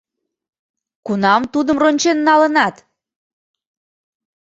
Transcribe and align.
Кунам 1.05 1.41
тудым 1.53 1.77
рончен 1.83 2.17
налынат? 2.27 2.75